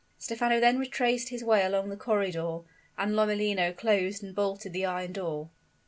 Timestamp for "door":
5.13-5.51